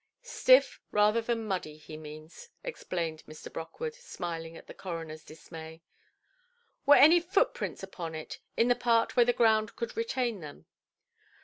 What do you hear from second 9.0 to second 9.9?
where the ground